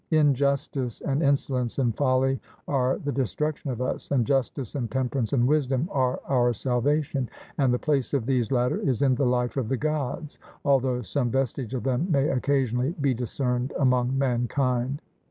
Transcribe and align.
Injustice 0.09 0.99
and 1.01 1.21
insolence 1.21 1.77
and 1.77 1.95
folly 1.95 2.41
are 2.67 2.97
the 2.97 3.11
destruction 3.11 3.69
of 3.69 3.83
us, 3.83 4.09
and 4.09 4.25
justice 4.25 4.73
and 4.73 4.89
temperance 4.89 5.31
and 5.31 5.47
wisdom 5.47 5.87
are 5.91 6.19
our 6.27 6.53
salvation; 6.53 7.29
and 7.59 7.71
the 7.71 7.77
place 7.77 8.11
of 8.15 8.25
these 8.25 8.51
latter 8.51 8.77
is 8.79 9.03
in 9.03 9.13
the 9.13 9.27
life 9.27 9.57
of 9.57 9.69
the 9.69 9.77
Gods, 9.77 10.39
although 10.65 11.03
some 11.03 11.29
vestige 11.29 11.75
of 11.75 11.83
them 11.83 12.07
may 12.09 12.29
occasionally 12.29 12.95
be 12.99 13.13
discerned 13.13 13.73
among 13.77 14.17
mankind. 14.17 14.99